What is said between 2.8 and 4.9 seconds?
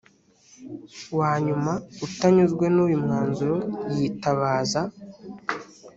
uyu mwanzuro yitabaza